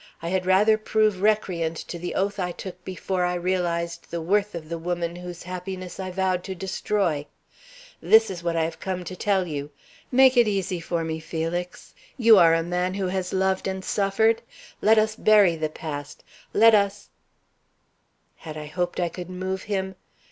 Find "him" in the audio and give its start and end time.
19.61-19.93